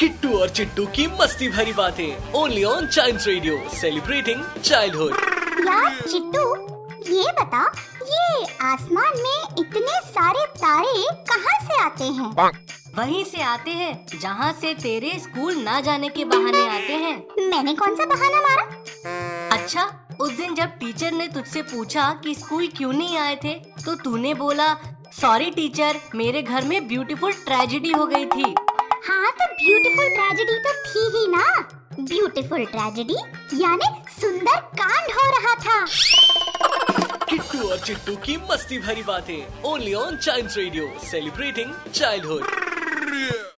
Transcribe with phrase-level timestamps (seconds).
[0.00, 5.14] किट्टू और चिट्टू की मस्ती भरी बातें। Only on child radio celebrating childhood
[5.66, 6.44] यार चिट्टू
[7.14, 7.62] ये बता
[8.02, 12.50] ये आसमान में इतने सारे तारे कहाँ से आते हैं?
[12.98, 17.16] वहीं से आते हैं जहाँ से तेरे स्कूल ना जाने के बहाने आते हैं।
[17.48, 18.62] मैंने कौन सा बहाना मारा?
[19.56, 19.88] अच्छा
[20.20, 24.34] उस दिन जब टीचर ने तुझसे पूछा कि स्कूल क्यों नहीं आए थे तो तूने
[24.34, 24.72] बोला
[25.20, 28.54] सॉरी टीचर मेरे घर में ब्यूटीफुल ट्रेजेडी हो गई थी।
[29.06, 31.44] हाँ तो ब्यूटीफुल ट्रेजेडी तो थी ही ना।
[32.00, 33.16] ब्यूटीफुल ट्रेजेडी
[33.62, 35.84] यानी सुंदर कांड हो रहा था।
[37.30, 43.56] किट्टू और चिट्टू की मस्ती भरी बातें only on child radio celebrating childhood